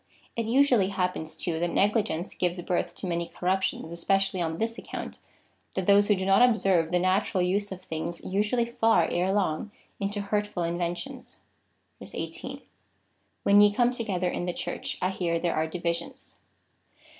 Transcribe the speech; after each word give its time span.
It 0.35 0.47
usually 0.47 0.87
happens, 0.87 1.37
too, 1.37 1.59
that 1.59 1.69
negligence 1.73 2.33
gives 2.33 2.59
birth 2.63 2.95
to 2.95 3.05
many 3.05 3.27
corrup 3.29 3.61
tions, 3.61 3.91
especially 3.91 4.41
on 4.41 4.57
this 4.57 4.79
account, 4.79 5.19
that 5.75 5.85
those 5.85 6.07
who 6.07 6.15
do 6.15 6.25
not 6.25 6.41
ob 6.41 6.57
serve 6.57 6.89
the 6.91 6.97
natural 6.97 7.43
use 7.43 7.71
of 7.71 7.83
things 7.83 8.19
usually 8.25 8.65
fall 8.65 9.07
erelong 9.11 9.69
into 9.99 10.21
hurt 10.21 10.47
ful 10.47 10.63
inventions.^ 10.63 11.35
18. 12.15 12.63
When 13.43 13.61
ye 13.61 13.71
come 13.71 13.91
together 13.91 14.27
in 14.27 14.45
the 14.45 14.53
Church, 14.53 14.97
I 15.03 15.11
hear 15.11 15.37
there 15.37 15.53
are 15.55 15.67
divisions. 15.67 16.33